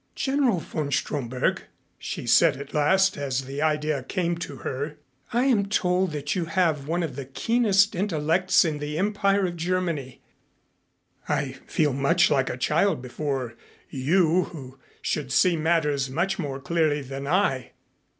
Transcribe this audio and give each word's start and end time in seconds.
"General 0.15 0.57
von 0.59 0.89
Stromberg," 0.89 1.61
she 1.99 2.25
said 2.25 2.57
at 2.57 2.73
last, 2.73 3.19
as 3.19 3.41
the 3.45 3.61
idea 3.61 4.01
came 4.01 4.35
to 4.39 4.55
her, 4.65 4.97
"I 5.31 5.45
am 5.45 5.67
told 5.67 6.11
that 6.13 6.33
you 6.33 6.45
have 6.45 6.87
one 6.87 7.03
of 7.03 7.15
the 7.15 7.25
keenest 7.25 7.93
intellects 7.93 8.65
in 8.65 8.79
the 8.79 8.97
Empire 8.97 9.45
of 9.45 9.57
Germany. 9.57 10.19
I 11.29 11.51
feel 11.67 11.93
much 11.93 12.31
like 12.31 12.49
a 12.49 12.57
child 12.57 12.99
before 12.99 13.53
you, 13.91 14.45
who 14.45 14.79
should 15.03 15.31
see 15.31 15.55
matters 15.55 16.09
much 16.09 16.39
more 16.39 16.59
clearly 16.59 17.03
than 17.03 17.27
I. 17.27 17.73